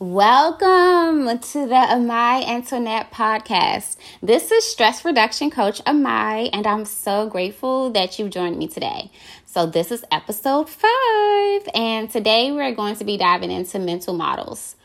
[0.00, 3.96] Welcome to the Amai Antoinette podcast.
[4.22, 9.10] This is stress reduction coach Amai, and I'm so grateful that you've joined me today.
[9.44, 14.76] So, this is episode five, and today we're going to be diving into mental models.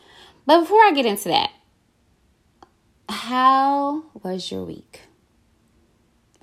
[0.46, 1.52] But before I get into that,
[3.08, 5.02] how was your week?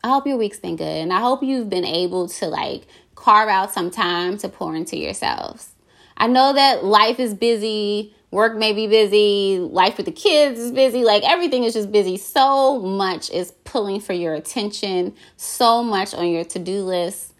[0.02, 3.50] I hope your week's been good, and I hope you've been able to like carve
[3.50, 5.72] out some time to pour into yourselves.
[6.16, 10.72] I know that life is busy work may be busy, life with the kids is
[10.72, 12.18] busy, like everything is just busy.
[12.18, 17.34] So much is pulling for your attention, so much on your to do list.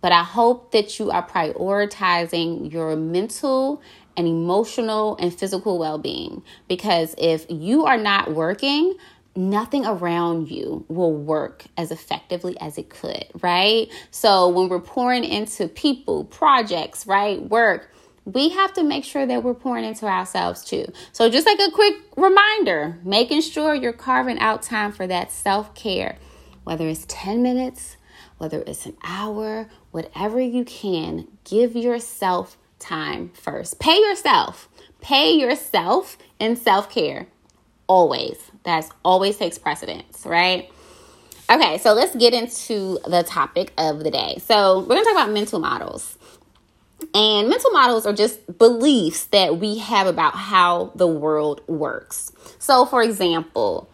[0.00, 3.80] But I hope that you are prioritizing your mental
[4.16, 8.96] and emotional and physical well being because if you are not working,
[9.36, 13.88] nothing around you will work as effectively as it could, right?
[14.10, 17.90] So when we're pouring into people, projects, right, work,
[18.24, 20.86] we have to make sure that we're pouring into ourselves too.
[21.12, 25.74] So, just like a quick reminder, making sure you're carving out time for that self
[25.74, 26.16] care,
[26.64, 27.96] whether it's 10 minutes,
[28.38, 33.78] whether it's an hour, whatever you can, give yourself time first.
[33.78, 34.68] Pay yourself.
[35.00, 37.26] Pay yourself in self care.
[37.88, 38.38] Always.
[38.64, 40.70] That's always takes precedence, right?
[41.50, 44.38] Okay, so let's get into the topic of the day.
[44.46, 46.16] So, we're to talk about mental models.
[47.14, 52.32] And mental models are just beliefs that we have about how the world works.
[52.58, 53.90] So, for example,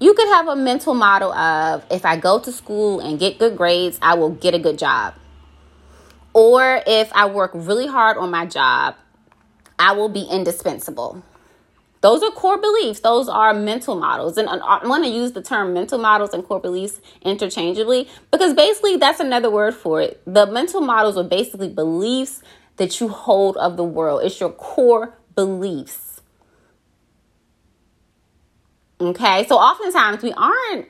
[0.00, 3.56] you could have a mental model of if I go to school and get good
[3.56, 5.14] grades, I will get a good job.
[6.32, 8.96] Or if I work really hard on my job,
[9.78, 11.22] I will be indispensable.
[12.00, 13.00] Those are core beliefs.
[13.00, 14.38] Those are mental models.
[14.38, 18.96] And I want to use the term mental models and core beliefs interchangeably because basically
[18.96, 20.20] that's another word for it.
[20.24, 22.42] The mental models are basically beliefs
[22.78, 26.20] that you hold of the world, it's your core beliefs.
[29.00, 30.86] Okay, so oftentimes we aren't,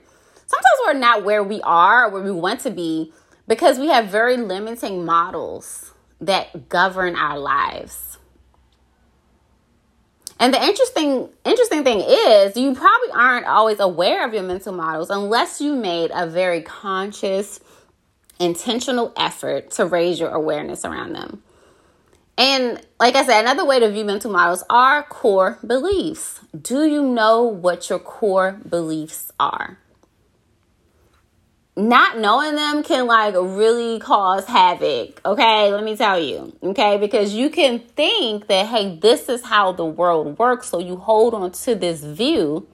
[0.46, 3.12] sometimes we're not where we are, or where we want to be,
[3.46, 8.17] because we have very limiting models that govern our lives.
[10.40, 15.10] And the interesting interesting thing is you probably aren't always aware of your mental models
[15.10, 17.60] unless you made a very conscious
[18.38, 21.42] intentional effort to raise your awareness around them.
[22.36, 26.38] And like I said, another way to view mental models are core beliefs.
[26.60, 29.78] Do you know what your core beliefs are?
[31.78, 35.20] Not knowing them can like really cause havoc.
[35.24, 36.52] Okay, let me tell you.
[36.60, 40.68] Okay, because you can think that, hey, this is how the world works.
[40.68, 42.66] So you hold on to this view,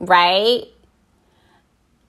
[0.00, 0.64] right?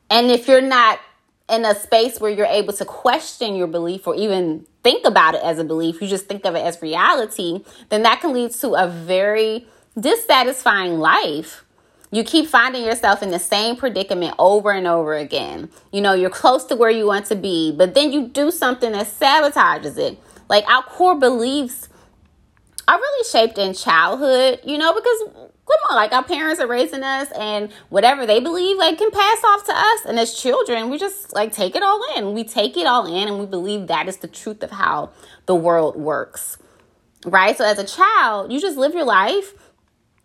[0.09, 0.99] And if you're not
[1.47, 5.43] in a space where you're able to question your belief or even think about it
[5.43, 8.73] as a belief, you just think of it as reality, then that can lead to
[8.73, 9.67] a very
[9.99, 11.63] dissatisfying life
[12.11, 15.69] you keep finding yourself in the same predicament over and over again.
[15.93, 18.91] You know, you're close to where you want to be, but then you do something
[18.91, 20.19] that sabotages it.
[20.49, 21.87] Like our core beliefs
[22.87, 25.23] are really shaped in childhood, you know, because
[25.71, 29.43] come on, like our parents are raising us and whatever they believe like can pass
[29.45, 30.05] off to us.
[30.05, 32.33] And as children, we just like take it all in.
[32.33, 35.11] We take it all in and we believe that is the truth of how
[35.45, 36.57] the world works.
[37.25, 37.57] Right?
[37.57, 39.53] So as a child, you just live your life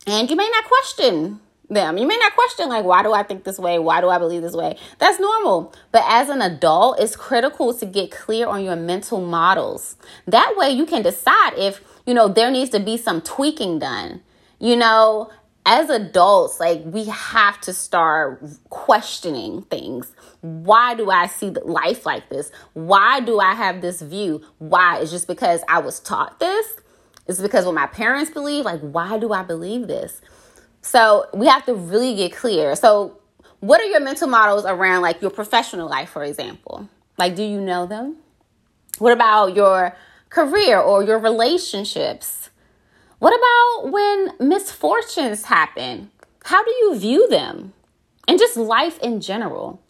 [0.04, 1.98] and you may not question them.
[1.98, 3.78] You may not question, like, why do I think this way?
[3.78, 4.76] Why do I believe this way?
[4.98, 5.74] That's normal.
[5.92, 9.96] But as an adult, it's critical to get clear on your mental models.
[10.26, 14.22] That way, you can decide if, you know, there needs to be some tweaking done.
[14.58, 15.30] You know,
[15.64, 20.12] as adults, like, we have to start questioning things.
[20.40, 22.52] Why do I see life like this?
[22.74, 24.42] Why do I have this view?
[24.58, 24.98] Why?
[25.00, 26.74] It's just because I was taught this?
[27.26, 28.64] It's because what my parents believe?
[28.64, 30.20] Like, why do I believe this?
[30.86, 32.76] So we have to really get clear.
[32.76, 33.18] So,
[33.58, 36.88] what are your mental models around like your professional life, for example?
[37.18, 38.18] Like, do you know them?
[38.98, 39.96] What about your
[40.30, 42.50] career or your relationships?
[43.18, 46.12] What about when misfortunes happen?
[46.44, 47.72] How do you view them?
[48.28, 49.82] And just life in general.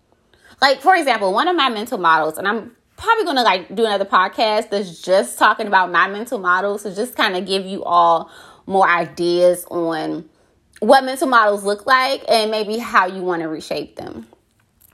[0.63, 4.07] Like, for example, one of my mental models, and I'm probably to like do another
[4.07, 8.31] podcast that's just talking about my mental models to just kind of give you all
[8.65, 10.27] more ideas on
[10.81, 14.27] what mental models look like and maybe how you want to reshape them.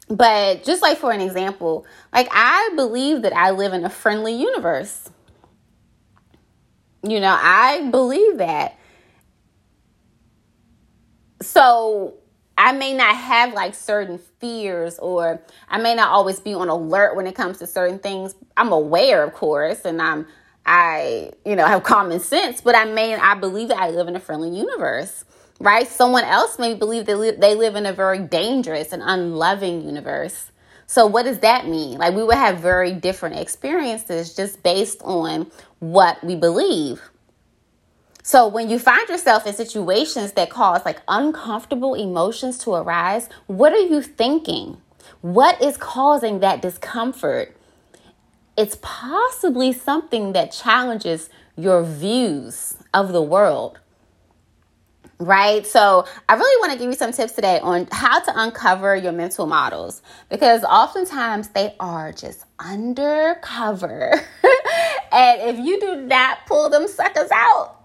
[0.08, 4.34] But just like for an example, like I believe that I live in a friendly
[4.34, 5.10] universe.
[7.02, 8.76] You know, I believe that.
[11.40, 12.14] So
[12.56, 17.16] I may not have like certain fears or I may not always be on alert
[17.16, 18.34] when it comes to certain things.
[18.56, 20.26] I'm aware, of course, and I'm
[20.64, 24.14] I, you know, have common sense, but I may, I believe that I live in
[24.14, 25.24] a friendly universe,
[25.62, 25.86] right?
[25.86, 30.50] Someone else may believe they live, they live in a very dangerous and unloving universe.
[30.86, 31.98] So, what does that mean?
[31.98, 37.00] Like, we would have very different experiences just based on what we believe.
[38.24, 43.72] So, when you find yourself in situations that cause like uncomfortable emotions to arise, what
[43.72, 44.78] are you thinking?
[45.20, 47.56] What is causing that discomfort?
[48.56, 53.78] It's possibly something that challenges your views of the world
[55.24, 55.66] right?
[55.66, 59.12] So, I really want to give you some tips today on how to uncover your
[59.12, 64.12] mental models because oftentimes they are just undercover.
[65.12, 67.82] and if you do not pull them suckers out,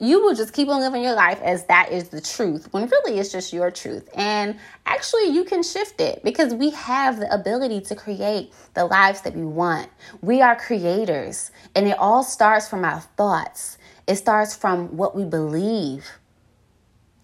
[0.00, 3.18] you will just keep on living your life as that is the truth when really
[3.18, 4.08] it's just your truth.
[4.14, 9.22] And actually, you can shift it because we have the ability to create the lives
[9.22, 9.88] that we want.
[10.22, 15.24] We are creators, and it all starts from our thoughts, it starts from what we
[15.24, 16.06] believe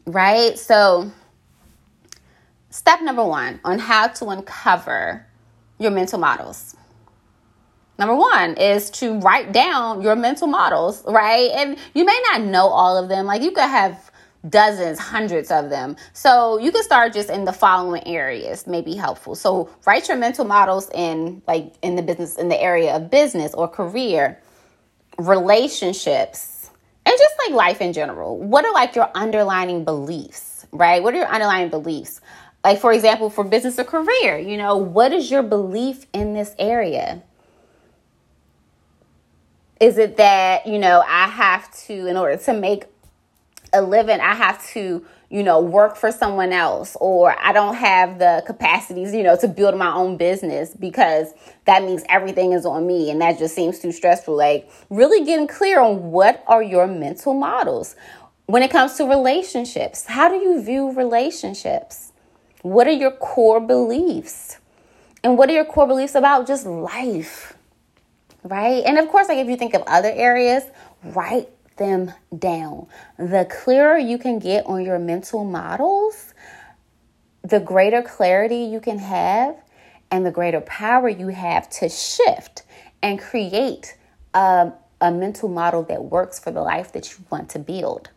[0.06, 0.58] right?
[0.58, 1.10] So,
[2.70, 5.26] step number one on how to uncover
[5.78, 6.76] your mental models.
[7.98, 11.50] Number one is to write down your mental models, right?
[11.54, 13.26] And you may not know all of them.
[13.26, 14.10] Like you could have
[14.48, 15.96] dozens, hundreds of them.
[16.12, 19.34] So you can start just in the following areas, may be helpful.
[19.34, 23.54] So write your mental models in like in the business, in the area of business
[23.54, 24.40] or career,
[25.18, 26.38] relationships,
[27.06, 31.02] and just like life in general, what are like your underlining beliefs, right?
[31.02, 32.20] What are your underlying beliefs?
[32.64, 36.54] Like, for example, for business or career, you know, what is your belief in this
[36.58, 37.22] area?
[39.80, 42.86] Is it that, you know, I have to, in order to make
[43.75, 45.05] a living, I have to
[45.35, 49.49] you know, work for someone else or I don't have the capacities, you know, to
[49.49, 51.32] build my own business because
[51.65, 54.37] that means everything is on me and that just seems too stressful.
[54.37, 57.97] Like really getting clear on what are your mental models
[58.47, 60.05] when it comes to relationships.
[60.06, 62.12] How do you view relationships?
[62.62, 64.59] What are your core beliefs?
[65.25, 67.56] And what are your core beliefs about just life?
[68.44, 68.85] Right?
[68.87, 70.62] And of course, like if you think of other areas,
[71.03, 72.87] write them down.
[73.19, 76.35] The clearer you can get on your mental models,
[77.43, 79.56] the greater clarity you can have,
[80.11, 82.62] and the greater power you have to shift
[83.03, 83.97] and create
[84.32, 88.11] a, a mental model that works for the life that you want to build.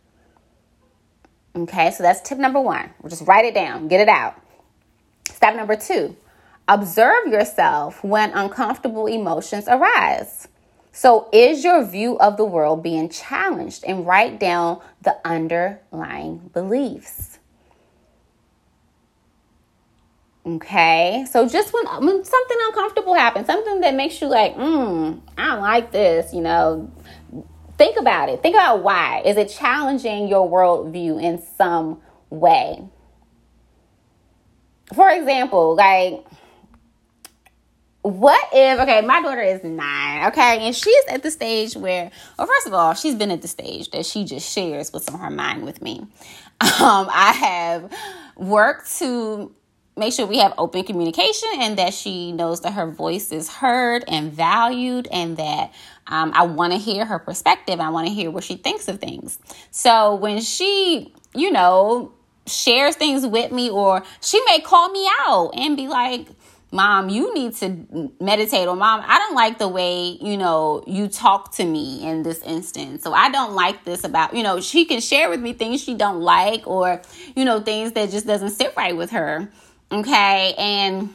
[1.56, 2.90] Okay, so that's tip number one.
[3.08, 4.40] Just write it down, get it out.
[5.28, 6.16] Step number two
[6.68, 10.48] observe yourself when uncomfortable emotions arise.
[10.98, 13.84] So, is your view of the world being challenged?
[13.84, 17.38] And write down the underlying beliefs.
[20.44, 25.46] Okay, so just when, when something uncomfortable happens, something that makes you like, hmm, I
[25.46, 26.90] don't like this, you know,
[27.76, 28.42] think about it.
[28.42, 29.22] Think about why.
[29.24, 32.82] Is it challenging your worldview in some way?
[34.94, 36.24] For example, like,
[38.08, 40.66] what if okay my daughter is nine okay?
[40.66, 43.90] And she's at the stage where well first of all she's been at the stage
[43.90, 46.06] that she just shares what's on her mind with me.
[46.60, 47.92] Um, i have
[48.36, 49.54] worked to
[49.96, 54.02] make sure we have open communication and that she knows that her voice is heard
[54.08, 55.72] and valued and that
[56.08, 58.98] um, i want to hear her perspective i want to hear what she thinks of
[58.98, 59.38] things.
[59.70, 62.12] So when she you know
[62.46, 66.26] shares things with me or she may call me out and be like
[66.70, 71.08] mom you need to meditate or mom i don't like the way you know you
[71.08, 74.84] talk to me in this instance so i don't like this about you know she
[74.84, 77.00] can share with me things she don't like or
[77.34, 79.48] you know things that just doesn't sit right with her
[79.90, 81.08] okay and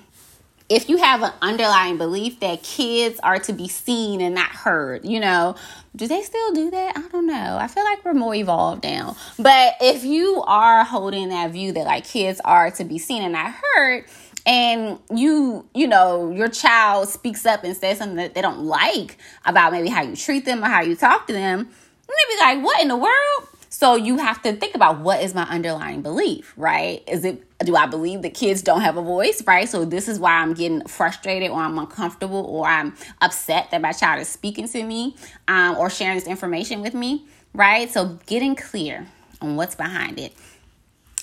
[0.70, 5.06] if you have an underlying belief that kids are to be seen and not heard,
[5.06, 5.56] you know,
[5.96, 6.98] do they still do that?
[6.98, 7.58] I don't know.
[7.60, 9.16] I feel like we're more evolved now.
[9.38, 13.34] But if you are holding that view that like kids are to be seen and
[13.34, 14.06] not heard,
[14.46, 19.18] and you you know your child speaks up and says something that they don't like
[19.46, 21.70] about maybe how you treat them or how you talk to them
[22.08, 23.50] maybe like what in the world?
[23.70, 27.04] So you have to think about what is my underlying belief right?
[27.08, 29.70] Is it do i believe that kids don't have a voice right?
[29.70, 33.94] So this is why i'm getting frustrated or i'm uncomfortable or i'm upset that my
[33.94, 35.16] child is speaking to me
[35.48, 37.90] um, or sharing this information with me right?
[37.90, 39.08] So getting clear
[39.42, 40.34] on what's behind it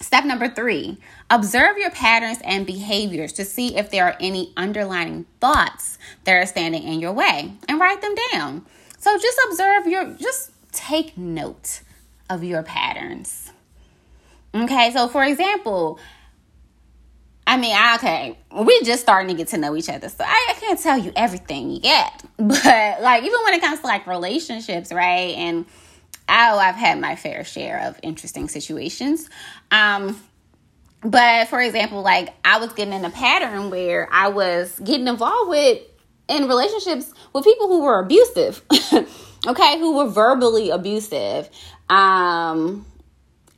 [0.00, 0.96] Step number three,
[1.28, 6.46] observe your patterns and behaviors to see if there are any underlying thoughts that are
[6.46, 8.64] standing in your way and write them down.
[8.98, 11.82] So just observe your, just take note
[12.30, 13.52] of your patterns.
[14.54, 15.98] Okay, so for example,
[17.46, 20.54] I mean, okay, we're just starting to get to know each other, so I, I
[20.54, 22.24] can't tell you everything yet.
[22.38, 25.34] But like, even when it comes to like relationships, right?
[25.36, 25.66] And
[26.30, 29.28] oh, I've had my fair share of interesting situations.
[29.70, 30.20] Um,
[31.02, 35.50] but for example, like I was getting in a pattern where I was getting involved
[35.50, 35.82] with
[36.28, 38.62] in relationships with people who were abusive,
[39.46, 41.50] okay, who were verbally abusive,
[41.88, 42.86] um,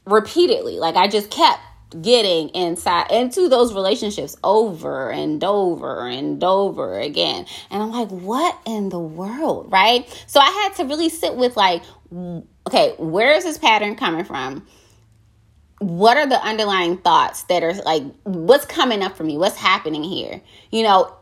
[0.07, 0.79] repeatedly.
[0.79, 1.61] Like I just kept
[2.01, 7.47] getting inside into those relationships over and over and over again.
[7.71, 9.71] And I'm like, what in the world?
[9.71, 10.09] Right.
[10.27, 11.83] So I had to really sit with like,
[12.67, 14.67] okay, where is this pattern coming from?
[15.79, 19.37] What are the underlying thoughts that are like, what's coming up for me?
[19.37, 20.41] What's happening here?
[20.71, 21.15] You know,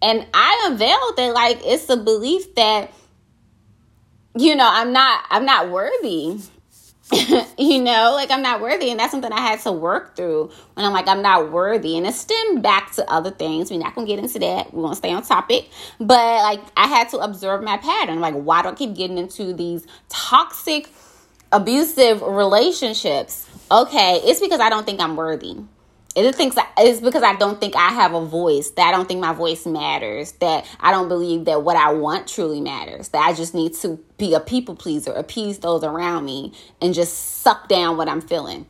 [0.00, 2.92] and I unveiled that like it's a belief that,
[4.36, 6.40] you know, I'm not, I'm not worthy
[7.58, 8.90] you know, like I'm not worthy.
[8.90, 11.96] And that's something I had to work through when I'm like, I'm not worthy.
[11.96, 13.70] And it stemmed back to other things.
[13.70, 14.72] We're not going to get into that.
[14.74, 15.70] We're going to stay on topic.
[15.98, 18.20] But like, I had to observe my pattern.
[18.20, 20.90] Like, why do I keep getting into these toxic,
[21.50, 23.46] abusive relationships?
[23.70, 25.56] Okay, it's because I don't think I'm worthy.
[26.16, 28.70] It thinks it's because I don't think I have a voice.
[28.70, 30.32] That I don't think my voice matters.
[30.32, 33.10] That I don't believe that what I want truly matters.
[33.10, 37.40] That I just need to be a people pleaser, appease those around me, and just
[37.42, 38.66] suck down what I'm feeling.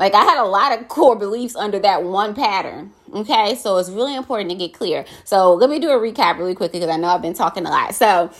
[0.00, 2.92] Like I had a lot of core beliefs under that one pattern.
[3.12, 5.04] Okay, so it's really important to get clear.
[5.24, 7.70] So let me do a recap really quickly because I know I've been talking a
[7.70, 7.94] lot.
[7.94, 8.30] So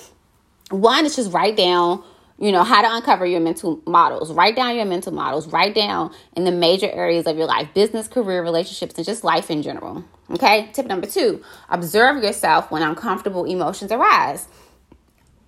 [0.70, 2.02] one is just write down
[2.40, 4.32] you know, how to uncover your mental models.
[4.32, 5.47] Write down your mental models.
[5.47, 9.50] Write down in the major areas of your life business, career, relationships, and just life
[9.50, 10.02] in general.
[10.30, 10.70] Okay.
[10.73, 14.49] Tip number two observe yourself when uncomfortable emotions arise.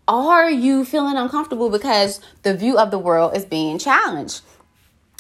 [0.07, 4.43] Are you feeling uncomfortable because the view of the world is being challenged?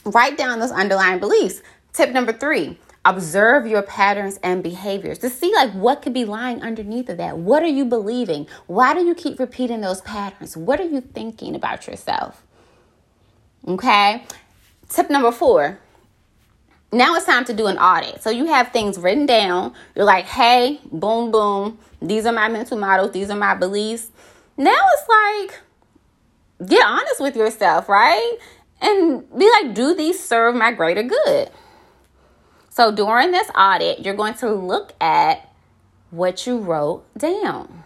[0.04, 1.62] Write down those underlying beliefs.
[1.94, 6.62] Tip number three observe your patterns and behaviors to see like what could be lying
[6.62, 7.36] underneath of that.
[7.36, 8.46] What are you believing?
[8.66, 10.56] Why do you keep repeating those patterns?
[10.56, 12.44] What are you thinking about yourself?
[13.66, 14.24] Okay?
[14.88, 15.78] Tip number four.
[16.92, 18.22] Now it's time to do an audit.
[18.22, 19.72] So you have things written down.
[19.96, 21.78] You're like hey boom boom.
[22.00, 23.12] These are my mental models.
[23.12, 24.10] These are my beliefs.
[24.56, 28.38] Now it's like get honest with yourself right?
[28.80, 31.50] And be like do these serve my greater good
[32.74, 35.46] so during this audit, you're going to look at
[36.10, 37.84] what you wrote down.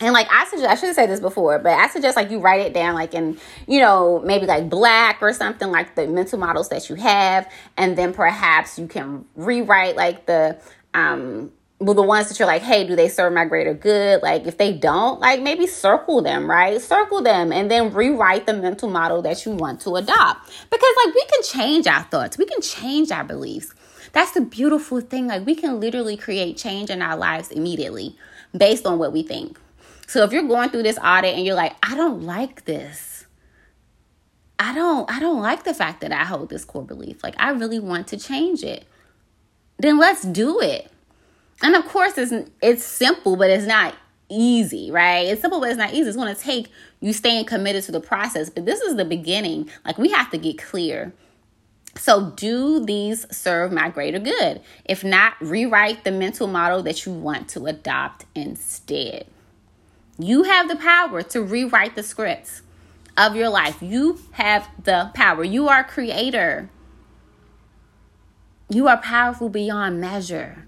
[0.00, 2.38] And like I suggest, I should have said this before, but I suggest like you
[2.38, 6.38] write it down, like in, you know, maybe like black or something like the mental
[6.38, 7.50] models that you have.
[7.76, 10.60] And then perhaps you can rewrite like the,
[10.94, 11.50] um,
[11.80, 14.22] well, the ones that you're like, hey, do they serve my greater good?
[14.22, 16.80] Like, if they don't, like maybe circle them, right?
[16.80, 20.46] Circle them and then rewrite the mental model that you want to adopt.
[20.70, 23.74] Because, like, we can change our thoughts, we can change our beliefs.
[24.12, 25.28] That's the beautiful thing.
[25.28, 28.16] Like we can literally create change in our lives immediately
[28.56, 29.58] based on what we think.
[30.06, 33.26] So if you're going through this audit and you're like, I don't like this.
[34.58, 37.22] I don't I don't like the fact that I hold this core belief.
[37.22, 38.84] Like I really want to change it.
[39.78, 40.90] Then let's do it.
[41.62, 43.94] And of course it's it's simple, but it's not
[44.28, 45.26] easy, right?
[45.26, 46.08] It's simple, but it's not easy.
[46.08, 46.68] It's going to take
[47.00, 48.48] you staying committed to the process.
[48.48, 49.68] But this is the beginning.
[49.84, 51.12] Like we have to get clear
[51.96, 54.60] so, do these serve my greater good?
[54.84, 59.26] If not, rewrite the mental model that you want to adopt instead.
[60.18, 62.62] You have the power to rewrite the scripts
[63.16, 63.82] of your life.
[63.82, 65.42] You have the power.
[65.42, 66.70] You are creator.
[68.68, 70.66] You are powerful beyond measure.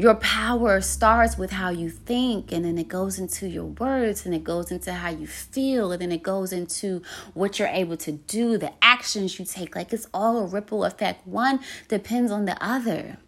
[0.00, 4.32] Your power starts with how you think, and then it goes into your words, and
[4.32, 7.02] it goes into how you feel, and then it goes into
[7.34, 9.74] what you're able to do, the actions you take.
[9.74, 11.26] Like it's all a ripple effect.
[11.26, 13.18] One depends on the other.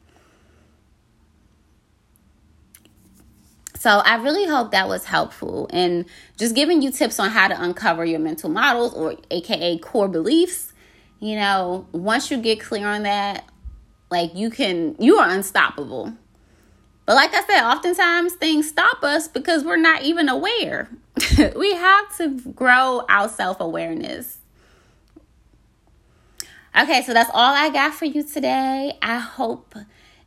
[3.77, 6.05] So I really hope that was helpful and
[6.39, 10.73] just giving you tips on how to uncover your mental models or aka core beliefs.
[11.19, 13.45] You know, once you get clear on that,
[14.11, 16.13] like you can you are unstoppable
[17.11, 20.89] but like I said, oftentimes things stop us because we're not even aware.
[21.57, 24.39] we have to grow our self awareness.
[26.81, 28.97] Okay, so that's all I got for you today.
[29.03, 29.75] I hope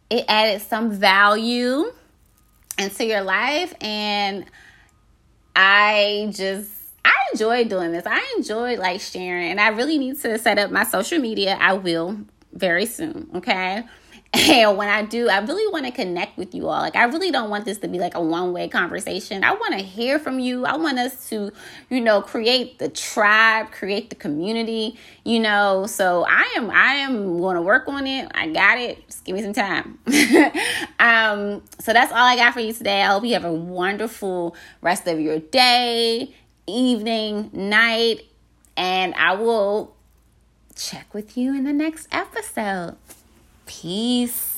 [0.09, 1.85] it added some value
[2.77, 4.43] into your life and
[5.55, 6.69] I just
[7.05, 8.03] I enjoy doing this.
[8.05, 11.57] I enjoy like sharing and I really need to set up my social media.
[11.61, 12.17] I will
[12.51, 13.85] very soon, okay?
[14.33, 16.81] And when I do, I really want to connect with you all.
[16.81, 19.43] Like, I really don't want this to be like a one way conversation.
[19.43, 20.65] I want to hear from you.
[20.65, 21.51] I want us to,
[21.91, 25.85] you know, create the tribe, create the community, you know.
[25.85, 28.31] So I am, I am going to work on it.
[28.33, 29.05] I got it.
[29.05, 29.99] Just give me some time.
[30.99, 33.03] um, so that's all I got for you today.
[33.03, 36.33] I hope you have a wonderful rest of your day,
[36.65, 38.21] evening, night,
[38.75, 39.95] and I will
[40.75, 42.97] check with you in the next episode.
[43.81, 44.52] Peace.